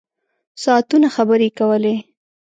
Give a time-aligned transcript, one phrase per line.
[0.63, 1.95] ساعتونه خبرې کولې.